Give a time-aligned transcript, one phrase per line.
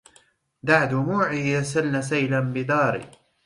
[0.63, 3.11] دع دموعي يسلن سيلا بدار